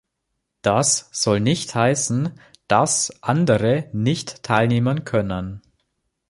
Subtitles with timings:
[0.63, 2.33] Das soll nicht heißen,
[2.67, 5.61] dass andere nicht teilnehmen können.